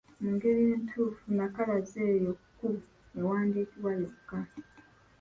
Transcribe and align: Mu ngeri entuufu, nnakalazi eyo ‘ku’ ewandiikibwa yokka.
Mu 0.21 0.29
ngeri 0.35 0.61
entuufu, 0.75 1.23
nnakalazi 1.31 1.99
eyo 2.13 2.31
‘ku’ 2.57 2.67
ewandiikibwa 3.17 3.91
yokka. 4.01 4.39